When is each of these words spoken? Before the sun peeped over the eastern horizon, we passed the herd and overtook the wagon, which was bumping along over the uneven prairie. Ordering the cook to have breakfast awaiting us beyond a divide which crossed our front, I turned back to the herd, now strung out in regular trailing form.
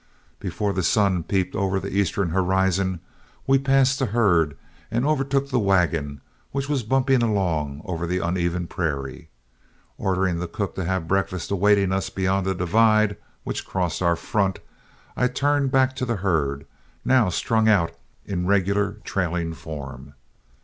Before 0.39 0.73
the 0.73 0.81
sun 0.81 1.21
peeped 1.21 1.55
over 1.55 1.79
the 1.79 1.95
eastern 1.95 2.29
horizon, 2.29 3.01
we 3.45 3.59
passed 3.59 3.99
the 3.99 4.07
herd 4.07 4.57
and 4.89 5.05
overtook 5.05 5.49
the 5.51 5.59
wagon, 5.59 6.21
which 6.51 6.67
was 6.67 6.81
bumping 6.81 7.21
along 7.21 7.83
over 7.85 8.07
the 8.07 8.17
uneven 8.17 8.65
prairie. 8.65 9.29
Ordering 9.99 10.39
the 10.39 10.47
cook 10.47 10.73
to 10.73 10.85
have 10.85 11.07
breakfast 11.07 11.51
awaiting 11.51 11.91
us 11.91 12.09
beyond 12.09 12.47
a 12.47 12.55
divide 12.55 13.15
which 13.43 13.63
crossed 13.63 14.01
our 14.01 14.15
front, 14.15 14.57
I 15.15 15.27
turned 15.27 15.69
back 15.69 15.95
to 15.97 16.05
the 16.05 16.15
herd, 16.25 16.65
now 17.05 17.29
strung 17.29 17.69
out 17.69 17.91
in 18.25 18.47
regular 18.47 18.93
trailing 19.03 19.53
form. 19.53 20.15